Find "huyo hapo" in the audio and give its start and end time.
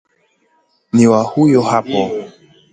1.23-2.11